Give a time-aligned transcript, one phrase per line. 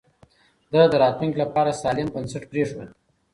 [0.71, 2.87] ده د راتلونکي لپاره سالم بنسټ پرېښود.